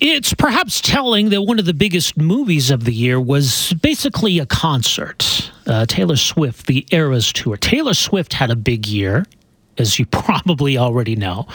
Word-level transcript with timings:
it's 0.00 0.34
perhaps 0.34 0.80
telling 0.80 1.30
that 1.30 1.42
one 1.42 1.58
of 1.58 1.64
the 1.64 1.74
biggest 1.74 2.16
movies 2.16 2.70
of 2.70 2.84
the 2.84 2.92
year 2.92 3.20
was 3.20 3.72
basically 3.74 4.38
a 4.38 4.46
concert. 4.46 5.50
Uh, 5.66 5.86
Taylor 5.86 6.16
Swift, 6.16 6.66
the 6.66 6.86
Eras 6.90 7.32
Tour. 7.32 7.56
Taylor 7.56 7.94
Swift 7.94 8.32
had 8.32 8.50
a 8.50 8.56
big 8.56 8.86
year, 8.86 9.24
as 9.78 9.98
you 9.98 10.06
probably 10.10 10.78
already 10.78 11.16
know, 11.16 11.46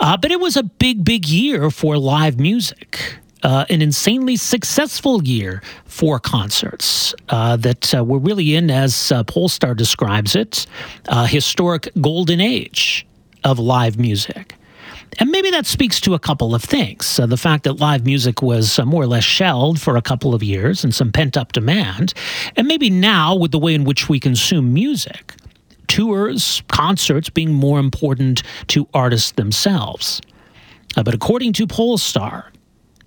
uh, 0.00 0.16
but 0.16 0.30
it 0.30 0.40
was 0.40 0.56
a 0.56 0.62
big, 0.62 1.04
big 1.04 1.26
year 1.26 1.70
for 1.70 1.98
live 1.98 2.38
music. 2.38 3.16
Uh, 3.42 3.64
an 3.70 3.80
insanely 3.80 4.36
successful 4.36 5.24
year 5.24 5.62
for 5.86 6.20
concerts 6.20 7.14
uh, 7.30 7.56
that 7.56 7.94
uh, 7.94 8.04
we're 8.04 8.18
really 8.18 8.54
in, 8.54 8.70
as 8.70 9.10
uh, 9.12 9.24
Pollstar 9.24 9.74
describes 9.74 10.36
it, 10.36 10.66
a 11.08 11.26
historic 11.26 11.88
golden 12.02 12.38
age 12.38 13.06
of 13.42 13.58
live 13.58 13.98
music. 13.98 14.56
And 15.18 15.30
maybe 15.30 15.50
that 15.50 15.66
speaks 15.66 16.00
to 16.02 16.14
a 16.14 16.18
couple 16.18 16.54
of 16.54 16.62
things. 16.62 17.16
The 17.16 17.36
fact 17.36 17.64
that 17.64 17.74
live 17.74 18.06
music 18.06 18.42
was 18.42 18.78
uh, 18.78 18.84
more 18.84 19.02
or 19.02 19.06
less 19.06 19.24
shelved 19.24 19.80
for 19.80 19.96
a 19.96 20.02
couple 20.02 20.34
of 20.34 20.42
years 20.42 20.84
and 20.84 20.94
some 20.94 21.12
pent 21.12 21.36
up 21.36 21.52
demand. 21.52 22.14
And 22.56 22.66
maybe 22.68 22.90
now, 22.90 23.34
with 23.34 23.50
the 23.50 23.58
way 23.58 23.74
in 23.74 23.84
which 23.84 24.08
we 24.08 24.20
consume 24.20 24.72
music, 24.72 25.34
tours, 25.88 26.62
concerts 26.68 27.28
being 27.28 27.52
more 27.52 27.78
important 27.80 28.42
to 28.68 28.88
artists 28.94 29.32
themselves. 29.32 30.20
Uh, 30.96 31.02
but 31.02 31.14
according 31.14 31.52
to 31.54 31.66
Pollstar, 31.66 32.44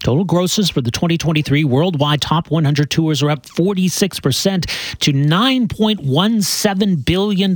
Total 0.04 0.26
grosses 0.26 0.70
for 0.70 0.81
the 0.81 0.91
2023 0.91 1.63
worldwide 1.63 2.20
top 2.20 2.51
100 2.51 2.91
tours 2.91 3.23
are 3.23 3.29
up 3.29 3.45
46% 3.45 4.98
to 4.99 5.13
$9.17 5.13 7.05
billion 7.05 7.54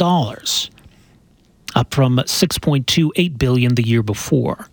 up 1.77 1.93
from 1.93 2.17
6.28 2.17 3.37
billion 3.37 3.75
the 3.75 3.87
year 3.87 4.03
before. 4.03 4.67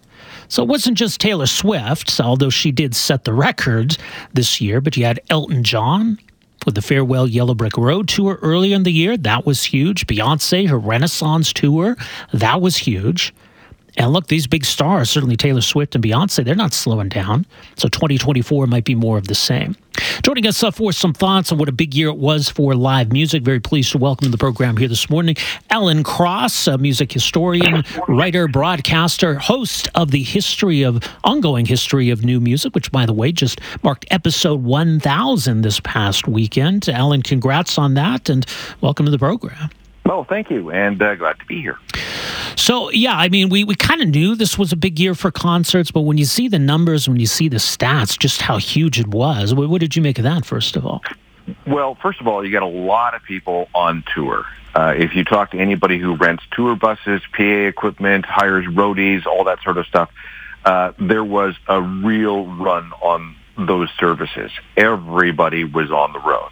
So 0.48 0.62
it 0.62 0.68
wasn't 0.68 0.96
just 0.96 1.20
Taylor 1.20 1.46
Swift, 1.46 2.18
although 2.18 2.50
she 2.50 2.72
did 2.72 2.94
set 2.94 3.24
the 3.24 3.32
record 3.32 3.96
this 4.32 4.60
year, 4.60 4.80
but 4.80 4.96
you 4.96 5.04
had 5.04 5.20
Elton 5.30 5.62
John 5.62 6.18
with 6.64 6.74
the 6.74 6.82
Farewell 6.82 7.28
Yellow 7.28 7.54
Brick 7.54 7.76
Road 7.76 8.08
tour 8.08 8.38
earlier 8.40 8.74
in 8.74 8.84
the 8.84 8.92
year. 8.92 9.16
That 9.16 9.44
was 9.44 9.64
huge. 9.64 10.06
Beyonce, 10.06 10.68
her 10.68 10.78
Renaissance 10.78 11.52
tour, 11.52 11.96
that 12.32 12.60
was 12.60 12.76
huge. 12.76 13.34
And 13.96 14.12
look, 14.12 14.26
these 14.26 14.46
big 14.46 14.64
stars, 14.64 15.10
certainly 15.10 15.36
Taylor 15.36 15.60
Swift 15.60 15.94
and 15.94 16.02
Beyonce, 16.02 16.44
they're 16.44 16.54
not 16.54 16.72
slowing 16.72 17.08
down. 17.08 17.46
So 17.76 17.88
2024 17.88 18.66
might 18.66 18.84
be 18.84 18.94
more 18.94 19.18
of 19.18 19.28
the 19.28 19.34
same. 19.34 19.76
Joining 20.22 20.46
us 20.46 20.62
uh, 20.62 20.70
for 20.72 20.92
some 20.92 21.12
thoughts 21.12 21.52
on 21.52 21.58
what 21.58 21.68
a 21.68 21.72
big 21.72 21.94
year 21.94 22.08
it 22.08 22.16
was 22.16 22.48
for 22.48 22.74
live 22.74 23.12
music. 23.12 23.42
Very 23.42 23.60
pleased 23.60 23.92
to 23.92 23.98
welcome 23.98 24.24
to 24.24 24.30
the 24.30 24.38
program 24.38 24.76
here 24.76 24.88
this 24.88 25.08
morning 25.08 25.36
Alan 25.70 26.02
Cross, 26.02 26.66
a 26.66 26.78
music 26.78 27.12
historian, 27.12 27.84
writer, 28.08 28.48
broadcaster, 28.48 29.36
host 29.36 29.88
of 29.94 30.10
the 30.10 30.22
history 30.22 30.82
of 30.82 31.02
ongoing 31.22 31.66
history 31.66 32.10
of 32.10 32.24
new 32.24 32.40
music, 32.40 32.74
which, 32.74 32.90
by 32.90 33.06
the 33.06 33.12
way, 33.12 33.30
just 33.30 33.60
marked 33.82 34.04
episode 34.10 34.62
1000 34.62 35.62
this 35.62 35.78
past 35.80 36.26
weekend. 36.26 36.88
Alan, 36.88 37.22
congrats 37.22 37.78
on 37.78 37.94
that 37.94 38.28
and 38.28 38.44
welcome 38.80 39.06
to 39.06 39.12
the 39.12 39.18
program. 39.18 39.70
Well, 40.06 40.24
thank 40.24 40.50
you, 40.50 40.70
and 40.70 41.00
uh, 41.00 41.14
glad 41.14 41.38
to 41.38 41.46
be 41.46 41.62
here. 41.62 41.78
So, 42.56 42.90
yeah, 42.90 43.16
I 43.16 43.28
mean, 43.28 43.48
we, 43.48 43.64
we 43.64 43.74
kind 43.74 44.00
of 44.00 44.08
knew 44.08 44.34
this 44.34 44.58
was 44.58 44.72
a 44.72 44.76
big 44.76 44.98
year 44.98 45.14
for 45.14 45.30
concerts, 45.30 45.90
but 45.90 46.02
when 46.02 46.18
you 46.18 46.24
see 46.24 46.48
the 46.48 46.58
numbers, 46.58 47.08
when 47.08 47.18
you 47.18 47.26
see 47.26 47.48
the 47.48 47.56
stats, 47.56 48.18
just 48.18 48.42
how 48.42 48.58
huge 48.58 49.00
it 49.00 49.08
was, 49.08 49.54
what, 49.54 49.68
what 49.68 49.80
did 49.80 49.96
you 49.96 50.02
make 50.02 50.18
of 50.18 50.24
that, 50.24 50.44
first 50.44 50.76
of 50.76 50.86
all? 50.86 51.02
Well, 51.66 51.94
first 51.96 52.20
of 52.20 52.28
all, 52.28 52.44
you 52.44 52.50
got 52.52 52.62
a 52.62 52.66
lot 52.66 53.14
of 53.14 53.22
people 53.22 53.68
on 53.74 54.04
tour. 54.14 54.46
Uh, 54.74 54.94
if 54.96 55.14
you 55.14 55.24
talk 55.24 55.50
to 55.52 55.58
anybody 55.58 55.98
who 55.98 56.16
rents 56.16 56.42
tour 56.50 56.74
buses, 56.74 57.22
PA 57.32 57.42
equipment, 57.42 58.24
hires 58.24 58.66
roadies, 58.66 59.26
all 59.26 59.44
that 59.44 59.62
sort 59.62 59.78
of 59.78 59.86
stuff, 59.86 60.10
uh, 60.64 60.92
there 60.98 61.24
was 61.24 61.54
a 61.68 61.80
real 61.80 62.46
run 62.46 62.92
on 63.02 63.36
those 63.56 63.90
services. 63.98 64.50
Everybody 64.76 65.64
was 65.64 65.90
on 65.90 66.12
the 66.12 66.18
road. 66.18 66.50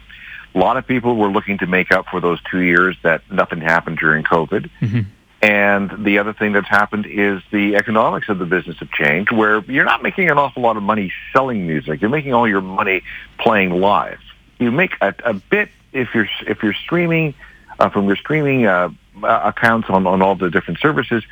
A 0.55 0.59
lot 0.59 0.77
of 0.77 0.85
people 0.85 1.15
were 1.15 1.29
looking 1.29 1.57
to 1.57 1.65
make 1.65 1.91
up 1.91 2.05
for 2.09 2.21
those 2.21 2.39
two 2.49 2.61
years 2.61 2.95
that 3.01 3.29
nothing 3.31 3.59
happened 3.59 3.97
during 3.97 4.23
COVID. 4.23 4.69
Mm-hmm. 4.79 5.01
And 5.43 6.05
the 6.05 6.19
other 6.19 6.31
thing 6.31 6.53
that's 6.53 6.69
happened 6.69 7.05
is 7.05 7.41
the 7.51 7.75
economics 7.75 8.29
of 8.29 8.39
the 8.39 8.45
business 8.45 8.77
have 8.77 8.89
changed 8.91 9.29
where 9.33 9.59
you're 9.65 9.83
not 9.83 10.01
making 10.01 10.29
an 10.29 10.37
awful 10.37 10.63
lot 10.63 10.77
of 10.77 10.83
money 10.83 11.11
selling 11.33 11.67
music. 11.67 11.99
You're 11.99 12.09
making 12.09 12.33
all 12.33 12.47
your 12.47 12.61
money 12.61 13.01
playing 13.39 13.71
live. 13.71 14.21
You 14.57 14.71
make 14.71 14.95
a, 15.01 15.13
a 15.25 15.33
bit 15.33 15.67
if 15.91 16.15
you're, 16.15 16.29
if 16.47 16.63
you're 16.63 16.73
streaming 16.73 17.33
uh, 17.77 17.89
from 17.89 18.07
your 18.07 18.15
streaming 18.15 18.67
uh, 18.67 18.91
accounts 19.21 19.89
on, 19.89 20.07
on 20.07 20.21
all 20.21 20.35
the 20.35 20.49
different 20.49 20.79
services, 20.79 21.25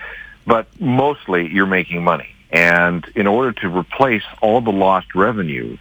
but 0.45 0.67
mostly 0.81 1.47
you're 1.47 1.65
making 1.65 2.03
money. 2.03 2.35
And 2.51 3.09
in 3.15 3.27
order 3.27 3.53
to 3.61 3.69
replace 3.69 4.23
all 4.41 4.59
the 4.59 4.73
lost 4.73 5.15
revenue 5.15 5.77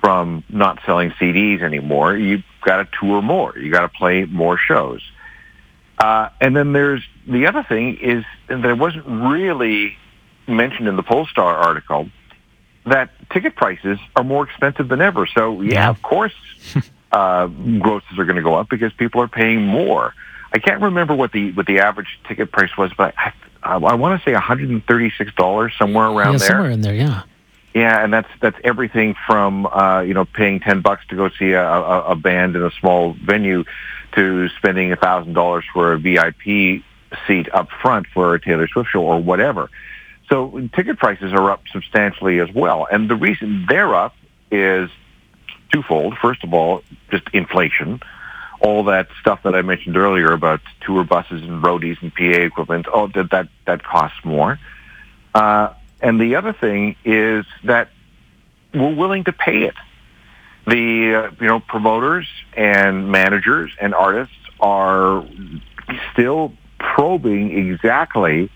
from 0.00 0.44
not 0.48 0.80
selling 0.86 1.10
CDs 1.10 1.60
anymore, 1.60 2.16
you've 2.16 2.44
got 2.62 2.78
to 2.78 2.98
tour 2.98 3.20
more. 3.20 3.54
You 3.58 3.70
got 3.70 3.82
to 3.82 3.90
play 3.90 4.24
more 4.24 4.56
shows. 4.56 5.02
Uh, 5.98 6.28
and 6.40 6.56
then 6.56 6.72
there's 6.72 7.02
the 7.26 7.46
other 7.46 7.62
thing 7.62 7.96
is 7.98 8.24
that 8.48 8.64
it 8.64 8.78
wasn't 8.78 9.06
really 9.06 9.96
mentioned 10.46 10.88
in 10.88 10.96
the 10.96 11.02
Pollstar 11.02 11.54
article 11.54 12.08
that 12.86 13.10
ticket 13.30 13.56
prices 13.56 13.98
are 14.16 14.24
more 14.24 14.44
expensive 14.44 14.88
than 14.88 15.00
ever. 15.00 15.26
So 15.26 15.60
yeah, 15.62 15.72
yeah. 15.72 15.90
of 15.90 16.02
course, 16.02 16.34
uh, 17.12 17.46
grosses 17.46 18.18
are 18.18 18.24
going 18.24 18.36
to 18.36 18.42
go 18.42 18.54
up 18.54 18.68
because 18.68 18.92
people 18.92 19.22
are 19.22 19.28
paying 19.28 19.66
more. 19.66 20.14
I 20.52 20.58
can't 20.58 20.82
remember 20.82 21.14
what 21.14 21.32
the 21.32 21.52
what 21.52 21.66
the 21.66 21.80
average 21.80 22.18
ticket 22.28 22.52
price 22.52 22.76
was, 22.76 22.92
but 22.96 23.14
I, 23.16 23.32
I, 23.62 23.74
I 23.76 23.94
want 23.94 24.20
to 24.20 24.24
say 24.24 24.32
one 24.32 24.42
hundred 24.42 24.70
and 24.70 24.84
thirty 24.86 25.12
six 25.16 25.32
dollars 25.34 25.72
somewhere 25.78 26.06
around 26.06 26.34
yeah, 26.34 26.38
there. 26.38 26.48
Somewhere 26.48 26.70
in 26.70 26.80
there, 26.80 26.94
yeah. 26.94 27.22
Yeah, 27.74 28.04
and 28.04 28.12
that's 28.12 28.28
that's 28.40 28.56
everything 28.62 29.16
from 29.26 29.66
uh, 29.66 30.02
you 30.02 30.14
know 30.14 30.24
paying 30.26 30.60
ten 30.60 30.80
bucks 30.80 31.04
to 31.08 31.16
go 31.16 31.28
see 31.30 31.52
a, 31.52 31.66
a, 31.66 32.10
a 32.10 32.16
band 32.16 32.54
in 32.54 32.62
a 32.62 32.70
small 32.78 33.14
venue 33.14 33.64
to 34.14 34.48
spending 34.50 34.92
a 34.92 34.96
thousand 34.96 35.34
dollars 35.34 35.64
for 35.72 35.92
a 35.92 35.98
VIP 35.98 36.82
seat 37.26 37.48
up 37.52 37.68
front 37.70 38.06
for 38.06 38.34
a 38.34 38.40
Taylor 38.40 38.68
Swift 38.68 38.90
show 38.90 39.02
or 39.02 39.20
whatever. 39.20 39.70
So 40.28 40.68
ticket 40.74 40.98
prices 40.98 41.32
are 41.32 41.50
up 41.50 41.62
substantially 41.70 42.40
as 42.40 42.50
well, 42.52 42.86
and 42.90 43.10
the 43.10 43.16
reason 43.16 43.66
they're 43.68 43.94
up 43.94 44.14
is 44.50 44.90
twofold. 45.72 46.16
First 46.18 46.44
of 46.44 46.54
all, 46.54 46.82
just 47.10 47.28
inflation. 47.32 48.00
All 48.60 48.84
that 48.84 49.08
stuff 49.20 49.42
that 49.42 49.54
I 49.54 49.62
mentioned 49.62 49.96
earlier 49.96 50.32
about 50.32 50.60
tour 50.80 51.04
buses 51.04 51.42
and 51.42 51.62
roadies 51.62 52.00
and 52.00 52.14
PA 52.14 52.24
equipment, 52.24 52.86
oh, 52.92 53.08
that 53.08 53.30
that, 53.30 53.48
that 53.66 53.82
costs 53.82 54.24
more. 54.24 54.58
Uh, 55.34 55.74
and 56.00 56.20
the 56.20 56.36
other 56.36 56.52
thing 56.52 56.96
is 57.04 57.44
that 57.64 57.90
we're 58.72 58.94
willing 58.94 59.24
to 59.24 59.32
pay 59.32 59.64
it. 59.64 59.74
The 60.66 61.14
uh, 61.14 61.30
you 61.40 61.46
know 61.46 61.60
promoters 61.60 62.26
and 62.56 63.10
managers 63.10 63.70
and 63.80 63.94
artists 63.94 64.34
are 64.60 65.26
still 66.12 66.54
probing 66.78 67.56
exactly 67.56 68.50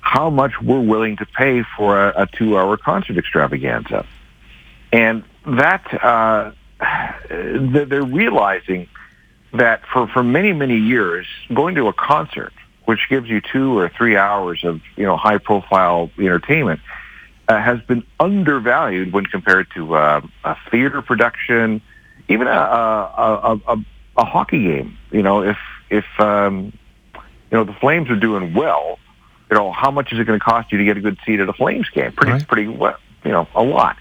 how 0.00 0.30
much 0.30 0.52
we're 0.62 0.80
willing 0.80 1.16
to 1.16 1.26
pay 1.26 1.64
for 1.76 2.00
a, 2.00 2.22
a 2.22 2.26
two-hour 2.26 2.76
concert 2.76 3.18
extravaganza, 3.18 4.06
and 4.92 5.24
that 5.46 5.84
uh, 6.02 6.52
they're 7.28 8.02
realizing 8.02 8.88
that 9.52 9.82
for 9.92 10.06
for 10.08 10.22
many 10.22 10.52
many 10.52 10.78
years, 10.78 11.26
going 11.52 11.74
to 11.74 11.88
a 11.88 11.92
concert 11.92 12.52
which 12.86 13.08
gives 13.08 13.28
you 13.28 13.40
two 13.40 13.76
or 13.76 13.88
three 13.88 14.16
hours 14.16 14.64
of 14.64 14.80
you 14.96 15.04
know 15.04 15.16
high 15.16 15.38
profile 15.38 16.10
entertainment, 16.18 16.80
uh, 17.48 17.58
has 17.60 17.80
been 17.82 18.04
undervalued 18.18 19.12
when 19.12 19.26
compared 19.26 19.70
to 19.74 19.94
uh, 19.94 20.20
a 20.44 20.56
theater 20.70 21.02
production, 21.02 21.80
even 22.28 22.46
a, 22.46 22.50
a, 22.50 22.54
a, 22.54 23.60
a, 23.68 23.84
a, 24.18 24.24
hockey 24.24 24.64
game. 24.64 24.98
You 25.10 25.22
know, 25.22 25.42
if 25.42 25.58
if 25.88 26.04
um, 26.18 26.72
you 27.14 27.58
know 27.58 27.64
the 27.64 27.72
Flames 27.74 28.10
are 28.10 28.16
doing 28.16 28.54
well, 28.54 28.98
you 29.50 29.56
know 29.56 29.70
how 29.70 29.90
much 29.90 30.12
is 30.12 30.18
it 30.18 30.24
going 30.24 30.38
to 30.38 30.44
cost 30.44 30.72
you 30.72 30.78
to 30.78 30.84
get 30.84 30.96
a 30.96 31.00
good 31.00 31.18
seat 31.24 31.40
at 31.40 31.48
a 31.48 31.52
Flames 31.52 31.88
game? 31.90 32.12
Pretty 32.12 32.32
right. 32.32 32.48
pretty 32.48 32.68
well, 32.68 32.98
you 33.24 33.30
know, 33.30 33.46
a 33.54 33.62
lot. 33.62 33.96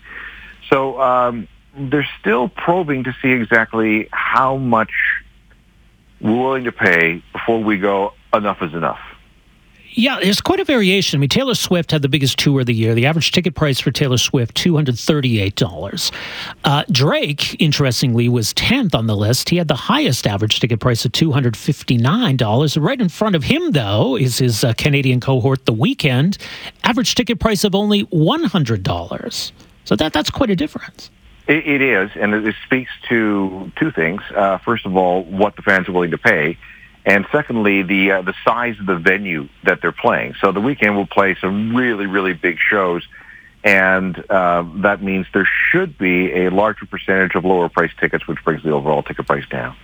So 0.69 0.99
um, 0.99 1.47
they're 1.77 2.07
still 2.19 2.49
probing 2.49 3.03
to 3.03 3.15
see 3.21 3.29
exactly 3.29 4.09
how 4.11 4.57
much 4.57 4.91
we're 6.19 6.39
willing 6.39 6.63
to 6.63 6.71
pay 6.71 7.21
before 7.31 7.61
we 7.61 7.77
go 7.77 8.13
enough 8.33 8.61
is 8.61 8.73
enough. 8.73 8.99
Yeah, 9.97 10.19
there's 10.21 10.41
quite 10.41 10.59
a 10.59 10.65
variation. 10.65 11.17
I 11.17 11.19
mean, 11.21 11.29
Taylor 11.29 11.55
Swift 11.55 11.91
had 11.91 12.01
the 12.01 12.09
biggest 12.09 12.37
tour 12.37 12.59
of 12.59 12.65
the 12.65 12.73
year. 12.73 12.93
The 12.93 13.05
average 13.05 13.31
ticket 13.31 13.55
price 13.55 13.79
for 13.79 13.91
Taylor 13.91 14.17
Swift, 14.17 14.53
$238. 14.55 16.11
Uh, 16.65 16.83
Drake, 16.91 17.61
interestingly, 17.61 18.27
was 18.27 18.53
10th 18.55 18.93
on 18.93 19.07
the 19.07 19.15
list. 19.15 19.49
He 19.49 19.55
had 19.55 19.69
the 19.69 19.75
highest 19.75 20.27
average 20.27 20.59
ticket 20.59 20.81
price 20.81 21.05
of 21.05 21.13
$259. 21.13 22.83
Right 22.83 23.01
in 23.01 23.07
front 23.07 23.35
of 23.35 23.43
him, 23.43 23.71
though, 23.71 24.17
is 24.17 24.37
his 24.37 24.65
uh, 24.65 24.73
Canadian 24.77 25.21
cohort, 25.21 25.65
The 25.65 25.73
Weeknd, 25.73 26.37
average 26.83 27.15
ticket 27.15 27.39
price 27.39 27.63
of 27.63 27.73
only 27.73 28.03
$100. 28.07 29.51
So 29.85 29.95
that 29.95 30.11
that's 30.11 30.29
quite 30.29 30.49
a 30.49 30.55
difference. 30.57 31.09
it, 31.47 31.65
it 31.65 31.81
is, 31.81 32.09
and 32.15 32.33
it 32.33 32.55
speaks 32.65 32.91
to 33.07 33.71
two 33.77 33.91
things. 33.91 34.21
Uh, 34.35 34.57
first 34.57 34.85
of 34.85 34.97
all, 34.97 35.23
what 35.23 35.55
the 35.55 35.61
fans 35.61 35.87
are 35.87 35.93
willing 35.93 36.11
to 36.11 36.17
pay 36.17 36.57
and 37.05 37.25
secondly, 37.31 37.83
the 37.83 38.11
uh, 38.11 38.21
the 38.23 38.33
size 38.43 38.79
of 38.79 38.87
the 38.87 38.97
venue 38.97 39.47
that 39.63 39.81
they're 39.81 39.91
playing. 39.91 40.33
So 40.41 40.51
the 40.51 40.59
Weeknd 40.59 40.95
will 40.95 41.05
play 41.05 41.35
some 41.39 41.75
really 41.75 42.07
really 42.07 42.33
big 42.33 42.57
shows, 42.57 43.07
and 43.63 44.17
uh, 44.29 44.63
that 44.77 45.03
means 45.03 45.27
there 45.33 45.47
should 45.69 45.97
be 45.97 46.45
a 46.45 46.49
larger 46.49 46.85
percentage 46.85 47.35
of 47.35 47.45
lower 47.45 47.69
price 47.69 47.91
tickets, 47.99 48.27
which 48.27 48.43
brings 48.43 48.63
the 48.63 48.71
overall 48.71 49.03
ticket 49.03 49.27
price 49.27 49.47
down. 49.47 49.75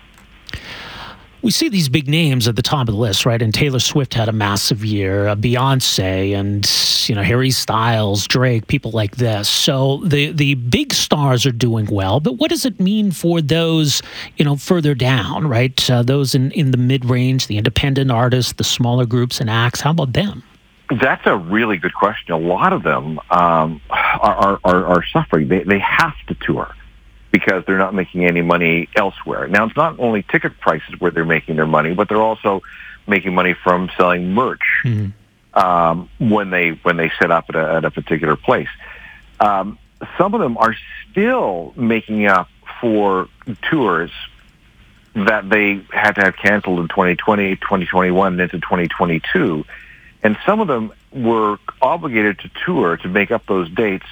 We 1.42 1.50
see 1.50 1.70
these 1.70 1.90
big 1.90 2.08
names 2.08 2.48
at 2.48 2.56
the 2.56 2.62
top 2.62 2.88
of 2.88 2.94
the 2.94 3.02
list, 3.02 3.26
right? 3.26 3.42
And 3.42 3.52
Taylor 3.52 3.80
Swift 3.80 4.14
had 4.14 4.30
a 4.30 4.32
massive 4.32 4.86
year, 4.86 5.28
uh, 5.28 5.36
Beyonce, 5.36 6.36
and 6.36 6.70
you 7.10 7.16
know 7.16 7.24
Harry 7.24 7.50
Styles, 7.50 8.28
Drake, 8.28 8.68
people 8.68 8.92
like 8.92 9.16
this. 9.16 9.50
So 9.50 10.02
the 10.06 10.32
the 10.32 10.54
big 10.54 10.94
stars 10.94 11.48
are 11.48 11.52
doing 11.52 11.88
well, 11.88 12.20
but 12.20 12.34
what 12.34 12.52
does 12.52 12.64
it 12.64 12.80
mean 12.80 13.12
for 13.12 13.42
those 13.42 14.04
you 14.38 14.46
know 14.46 14.56
further 14.56 14.94
down, 14.94 15.48
right? 15.48 15.90
Uh, 15.90 16.04
those 16.04 16.36
in 16.36 16.52
in 16.52 16.70
the 16.70 16.78
mid 16.78 17.06
range, 17.06 17.48
the 17.48 17.58
independent 17.58 18.12
artists, 18.12 18.54
the 18.54 18.64
smaller 18.64 19.08
groups 19.08 19.42
and 19.42 19.50
acts. 19.50 19.82
How 19.82 19.92
about 19.92 20.14
them? 20.14 20.44
That's 20.92 21.26
a 21.26 21.38
really 21.38 21.78
good 21.78 21.96
question. 21.96 22.34
A 22.34 22.38
lot 22.38 22.74
of 22.74 22.84
them 22.84 23.20
um, 23.30 23.82
are, 23.90 24.60
are, 24.66 24.86
are 24.86 25.06
suffering. 25.06 25.48
They, 25.48 25.64
they 25.64 25.80
have 25.80 26.14
to 26.28 26.36
tour 26.36 26.76
because 27.31 27.63
they're 27.66 27.78
not 27.78 27.94
making 27.94 28.25
any 28.25 28.42
money 28.42 28.89
elsewhere. 28.95 29.48
Now, 29.48 29.66
it's 29.66 29.75
not 29.75 30.00
only 30.00 30.24
ticket 30.24 30.60
prices 30.60 31.00
where 31.00 31.12
they're 31.12 31.25
making 31.25 31.56
their 31.56 31.66
money, 31.66 31.94
but 31.94 32.10
they're 32.10 32.22
also 32.22 32.62
making 33.07 33.33
money 33.33 33.54
from 33.54 33.89
selling 33.98 34.33
merch 34.33 34.81
mm-hmm. 34.83 35.57
um, 35.57 36.10
when 36.19 36.50
they 36.50 36.72
when 36.83 36.98
they 36.98 37.12
set 37.19 37.31
up 37.31 37.45
at 37.50 37.56
a, 37.56 37.74
at 37.75 37.86
a 37.86 37.92
particular 37.92 38.36
place. 38.36 38.69
Um, 39.39 39.78
some 40.18 40.33
of 40.33 40.42
them 40.42 40.57
are 40.57 40.75
still 41.10 41.74
making 41.75 42.25
up 42.25 42.50
for 42.80 43.28
tours 43.69 44.12
that 45.13 45.50
they 45.50 45.84
had 45.92 46.13
to 46.13 46.22
have 46.22 46.36
canceled 46.38 46.80
in 46.80 46.88
2020, 46.88 47.56
2021, 47.57 48.34
and 48.34 48.42
into 48.42 48.60
2022 48.60 49.66
and 50.24 50.38
some 50.45 50.60
of 50.60 50.68
them 50.68 50.92
were 51.12 51.57
obligated 51.81 52.39
to 52.39 52.51
tour 52.66 52.98
to 52.98 53.07
make 53.07 53.31
up 53.31 53.45
those 53.48 53.69
dates 53.69 54.06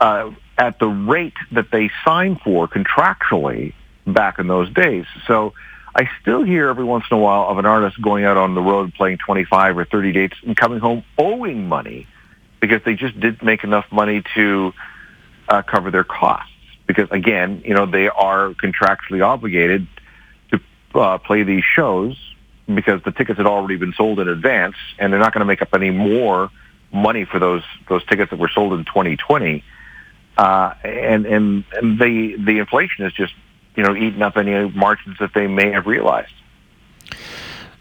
uh, 0.00 0.30
at 0.58 0.78
the 0.78 0.88
rate 0.88 1.36
that 1.52 1.70
they 1.70 1.90
signed 2.04 2.40
for 2.40 2.66
contractually 2.66 3.72
back 4.06 4.38
in 4.38 4.48
those 4.48 4.70
days. 4.72 5.06
So 5.26 5.54
I 5.94 6.10
still 6.20 6.42
hear 6.42 6.68
every 6.68 6.84
once 6.84 7.04
in 7.10 7.16
a 7.16 7.20
while 7.20 7.48
of 7.48 7.58
an 7.58 7.66
artist 7.66 8.00
going 8.02 8.24
out 8.24 8.36
on 8.36 8.54
the 8.54 8.60
road 8.60 8.92
playing 8.94 9.18
25 9.18 9.78
or 9.78 9.84
30 9.84 10.12
dates 10.12 10.36
and 10.44 10.56
coming 10.56 10.80
home 10.80 11.04
owing 11.16 11.68
money 11.68 12.06
because 12.60 12.82
they 12.84 12.94
just 12.94 13.18
didn't 13.18 13.42
make 13.42 13.64
enough 13.64 13.86
money 13.92 14.22
to 14.34 14.74
uh, 15.48 15.62
cover 15.62 15.90
their 15.90 16.04
costs. 16.04 16.52
Because 16.86 17.08
again, 17.10 17.62
you 17.64 17.74
know, 17.74 17.86
they 17.86 18.08
are 18.08 18.50
contractually 18.50 19.24
obligated 19.24 19.86
to 20.50 20.60
uh, 20.98 21.18
play 21.18 21.42
these 21.42 21.64
shows 21.64 22.16
because 22.72 23.02
the 23.04 23.12
tickets 23.12 23.36
had 23.36 23.46
already 23.46 23.76
been 23.76 23.92
sold 23.92 24.20
in 24.20 24.28
advance, 24.28 24.76
and 24.98 25.12
they're 25.12 25.20
not 25.20 25.32
going 25.32 25.40
to 25.40 25.46
make 25.46 25.62
up 25.62 25.68
any 25.74 25.90
more 25.90 26.50
money 26.92 27.24
for 27.24 27.38
those 27.38 27.62
those 27.88 28.04
tickets 28.06 28.30
that 28.30 28.38
were 28.38 28.48
sold 28.48 28.72
in 28.72 28.84
2020. 28.84 29.62
Uh, 30.38 30.72
and 30.84 31.26
and 31.26 31.64
and 31.72 31.98
the 31.98 32.36
the 32.38 32.58
inflation 32.58 33.04
is 33.04 33.12
just 33.12 33.34
you 33.74 33.82
know 33.82 33.94
eating 33.94 34.22
up 34.22 34.36
any 34.36 34.70
margins 34.70 35.18
that 35.18 35.34
they 35.34 35.48
may 35.48 35.70
have 35.70 35.86
realized. 35.86 36.32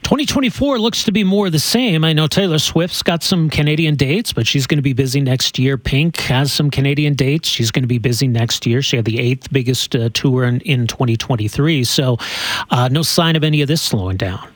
2024 0.04 0.80
looks 0.80 1.04
to 1.04 1.12
be 1.12 1.26
more 1.26 1.50
the 1.50 1.60
same. 1.60 2.06
I 2.06 2.14
know 2.14 2.28
Taylor 2.28 2.60
Swift's 2.60 3.04
got 3.04 3.24
some 3.24 3.50
Canadian 3.50 3.96
dates, 3.96 4.32
but 4.32 4.48
she's 4.48 4.66
going 4.66 4.78
to 4.78 4.82
be 4.82 4.94
busy 4.94 5.20
next 5.20 5.60
year. 5.60 5.78
Pink 5.78 6.16
has 6.22 6.52
some 6.54 6.72
Canadian 6.72 7.14
dates. 7.14 7.50
She's 7.50 7.72
going 7.72 7.84
to 7.84 7.90
be 7.90 7.98
busy 7.98 8.26
next 8.26 8.66
year. 8.66 8.82
She 8.82 8.96
had 8.96 9.04
the 9.04 9.20
eighth 9.20 9.52
biggest 9.52 9.94
uh, 9.98 10.08
tour 10.14 10.46
in, 10.46 10.62
in 10.62 10.88
2023. 10.88 11.84
So, 11.84 12.18
uh, 12.70 12.88
no 12.90 13.04
sign 13.04 13.36
of 13.36 13.44
any 13.44 13.62
of 13.62 13.68
this 13.68 13.82
slowing 13.82 14.16
down. 14.16 14.48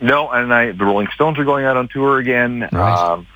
No, 0.00 0.28
and 0.28 0.52
I, 0.52 0.72
the 0.72 0.84
Rolling 0.84 1.06
Stones 1.14 1.38
are 1.38 1.44
going 1.44 1.64
out 1.64 1.76
on 1.76 1.86
tour 1.86 2.18
again. 2.18 2.68
Right. 2.72 3.12
Um, 3.12 3.28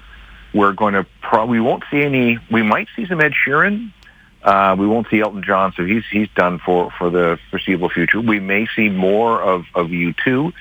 we're 0.53 0.73
going 0.73 0.95
to 0.95 1.07
probably 1.23 1.61
we 1.61 1.65
won't 1.65 1.85
see 1.89 2.03
any. 2.03 2.39
We 2.51 2.63
might 2.63 2.89
see 2.97 3.07
some 3.07 3.21
Ed 3.21 3.33
Sheeran. 3.47 3.93
Uh, 4.43 4.75
we 4.79 4.87
won't 4.87 5.07
see 5.11 5.21
Elton 5.21 5.43
John, 5.43 5.73
so 5.77 5.85
he's 5.85 6.05
he's 6.11 6.29
done 6.35 6.59
for 6.59 6.91
for 6.99 7.11
the 7.11 7.39
foreseeable 7.51 7.91
future. 7.91 8.21
We 8.21 8.41
may 8.41 8.67
see 8.75 8.89
more 8.89 9.43
of 9.43 9.67
of 9.75 9.89
U2 9.89 10.53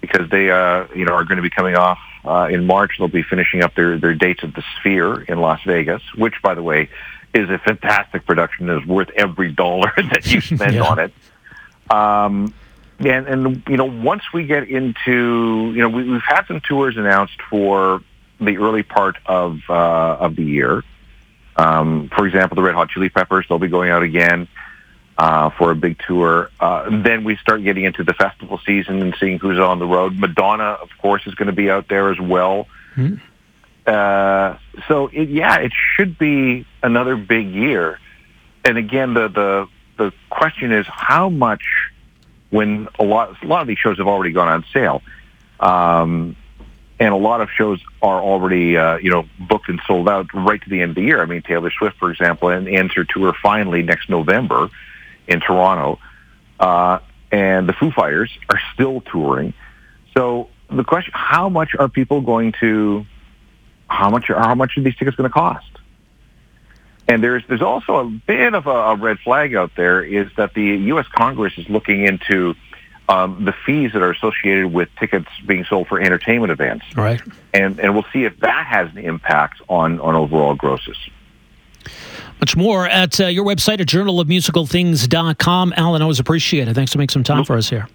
because 0.00 0.28
they 0.30 0.50
uh 0.50 0.86
you 0.94 1.04
know 1.04 1.12
are 1.12 1.24
going 1.24 1.36
to 1.36 1.42
be 1.42 1.50
coming 1.50 1.76
off 1.76 1.98
uh, 2.24 2.48
in 2.50 2.66
March. 2.66 2.92
They'll 2.98 3.08
be 3.08 3.22
finishing 3.22 3.62
up 3.62 3.74
their 3.74 3.98
their 3.98 4.14
dates 4.14 4.42
at 4.42 4.54
the 4.54 4.64
Sphere 4.78 5.22
in 5.22 5.38
Las 5.40 5.60
Vegas, 5.64 6.02
which 6.16 6.34
by 6.42 6.54
the 6.54 6.62
way 6.62 6.88
is 7.32 7.48
a 7.48 7.58
fantastic 7.58 8.26
production. 8.26 8.68
Is 8.68 8.84
worth 8.84 9.10
every 9.14 9.52
dollar 9.52 9.92
that 9.96 10.26
you 10.26 10.40
spend 10.40 10.74
yeah. 10.74 10.82
on 10.82 10.98
it. 10.98 11.12
Um, 11.88 12.54
and, 13.00 13.26
and 13.26 13.62
you 13.68 13.76
know, 13.76 13.86
once 13.86 14.24
we 14.32 14.44
get 14.44 14.68
into, 14.68 15.72
you 15.74 15.82
know, 15.82 15.88
we, 15.88 16.08
we've 16.08 16.22
had 16.22 16.46
some 16.46 16.60
tours 16.60 16.96
announced 16.96 17.40
for 17.48 18.02
the 18.40 18.58
early 18.58 18.82
part 18.82 19.16
of 19.26 19.60
uh, 19.68 20.16
of 20.20 20.36
the 20.36 20.44
year. 20.44 20.82
Um, 21.60 22.08
for 22.16 22.26
example, 22.26 22.54
the 22.56 22.62
Red 22.62 22.74
Hot 22.74 22.88
Chili 22.88 23.10
Peppers, 23.10 23.44
they'll 23.48 23.58
be 23.58 23.68
going 23.68 23.90
out 23.90 24.02
again 24.02 24.48
uh, 25.18 25.50
for 25.50 25.70
a 25.70 25.74
big 25.76 26.00
tour. 26.06 26.50
Uh, 26.58 27.02
then 27.02 27.24
we 27.24 27.36
start 27.36 27.62
getting 27.62 27.84
into 27.84 28.02
the 28.02 28.14
festival 28.14 28.58
season 28.64 29.02
and 29.02 29.14
seeing 29.20 29.38
who's 29.38 29.58
on 29.58 29.78
the 29.78 29.86
road. 29.86 30.18
Madonna, 30.18 30.78
of 30.80 30.88
course, 31.02 31.26
is 31.26 31.34
going 31.34 31.48
to 31.48 31.52
be 31.52 31.70
out 31.70 31.86
there 31.88 32.10
as 32.10 32.18
well. 32.18 32.66
Mm-hmm. 32.96 33.16
Uh, 33.86 34.56
so 34.88 35.08
it, 35.08 35.28
yeah, 35.28 35.58
it 35.58 35.72
should 35.94 36.18
be 36.18 36.66
another 36.82 37.16
big 37.16 37.48
year. 37.48 37.98
And 38.64 38.78
again, 38.78 39.14
the 39.14 39.28
the 39.28 39.68
the 39.98 40.12
question 40.30 40.72
is 40.72 40.86
how 40.86 41.28
much 41.28 41.62
when 42.50 42.88
a 42.98 43.04
lot 43.04 43.42
a 43.42 43.46
lot 43.46 43.60
of 43.62 43.68
these 43.68 43.78
shows 43.78 43.98
have 43.98 44.06
already 44.06 44.32
gone 44.32 44.48
on 44.48 44.64
sale, 44.72 45.02
um, 45.58 46.36
and 47.00 47.14
a 47.14 47.16
lot 47.16 47.40
of 47.40 47.48
shows 47.50 47.80
are 48.02 48.20
already 48.20 48.76
uh, 48.76 48.98
you 48.98 49.10
know 49.10 49.24
booked 49.38 49.70
and 49.70 49.80
sold 49.86 50.08
out 50.08 50.32
right 50.34 50.62
to 50.62 50.68
the 50.68 50.82
end 50.82 50.90
of 50.90 50.94
the 50.96 51.02
year. 51.02 51.20
I 51.20 51.24
mean, 51.24 51.42
Taylor 51.42 51.70
Swift, 51.70 51.96
for 51.96 52.10
example, 52.12 52.50
and 52.50 52.68
ends 52.68 52.92
her 52.94 53.04
tour 53.04 53.34
finally 53.42 53.82
next 53.82 54.10
November 54.10 54.68
in 55.26 55.40
Toronto, 55.40 55.98
uh, 56.60 56.98
and 57.32 57.68
the 57.68 57.72
Foo 57.72 57.90
Fighters 57.90 58.30
are 58.50 58.60
still 58.74 59.00
touring. 59.00 59.54
So 60.14 60.50
the 60.68 60.84
question: 60.84 61.12
How 61.16 61.48
much 61.48 61.74
are 61.76 61.88
people 61.88 62.20
going 62.20 62.52
to? 62.60 63.06
How 63.88 64.10
much? 64.10 64.28
Are, 64.28 64.38
how 64.38 64.54
much 64.54 64.76
are 64.76 64.82
these 64.82 64.94
tickets 64.94 65.16
going 65.16 65.28
to 65.28 65.32
cost? 65.32 65.66
And 67.08 67.24
there's 67.24 67.42
there's 67.48 67.62
also 67.62 67.96
a 67.96 68.04
bit 68.04 68.54
of 68.54 68.66
a, 68.66 68.70
a 68.70 68.96
red 68.96 69.18
flag 69.20 69.54
out 69.54 69.72
there 69.74 70.02
is 70.02 70.28
that 70.36 70.52
the 70.52 70.62
U.S. 70.62 71.06
Congress 71.08 71.54
is 71.56 71.68
looking 71.70 72.04
into 72.04 72.54
um, 73.10 73.44
the 73.44 73.52
fees 73.66 73.92
that 73.92 74.02
are 74.02 74.12
associated 74.12 74.72
with 74.72 74.88
tickets 74.98 75.28
being 75.44 75.64
sold 75.64 75.88
for 75.88 76.00
entertainment 76.00 76.52
events. 76.52 76.86
Right. 76.96 77.20
And 77.52 77.78
and 77.80 77.94
we'll 77.94 78.06
see 78.12 78.24
if 78.24 78.38
that 78.40 78.66
has 78.66 78.90
an 78.92 78.98
impact 78.98 79.60
on 79.68 80.00
on 80.00 80.14
overall 80.14 80.54
grosses. 80.54 80.96
Much 82.40 82.56
more 82.56 82.86
at 82.86 83.20
uh, 83.20 83.26
your 83.26 83.44
website 83.44 83.80
at 83.80 83.88
journalofmusicalthings.com. 83.88 85.74
Alan, 85.76 86.00
always 86.00 86.20
appreciate 86.20 86.68
it. 86.68 86.74
Thanks 86.74 86.92
for 86.92 86.98
making 86.98 87.12
some 87.12 87.24
time 87.24 87.44
for 87.44 87.56
us 87.56 87.68
here. 87.68 87.86